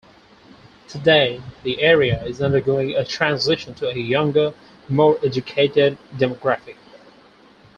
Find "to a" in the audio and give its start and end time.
3.75-3.93